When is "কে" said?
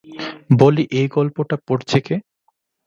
1.99-2.15